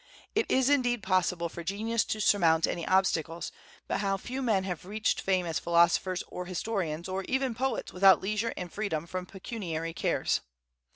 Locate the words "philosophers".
5.59-6.23